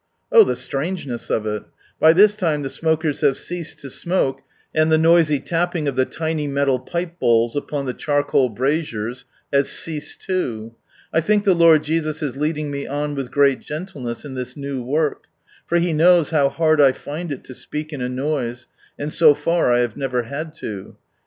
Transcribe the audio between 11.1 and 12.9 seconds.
I think the Lord Jesus is leading me